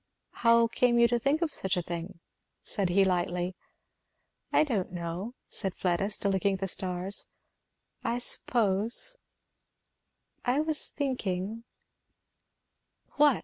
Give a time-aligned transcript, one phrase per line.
[0.31, 2.21] "How came you to think of such a thing?"
[2.63, 3.53] said he lightly.
[4.51, 7.27] "I don't know," said Fleda, still looking at the stars,
[8.03, 9.19] "I suppose
[10.43, 11.65] I was thinking"
[13.17, 13.39] "What?"